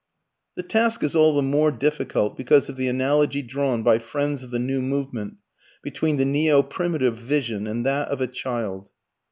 [0.55, 4.49] The task is all the more difficult because of the analogy drawn by friends of
[4.49, 5.35] the new movement
[5.83, 8.89] between the neo primitive vision and that of a child.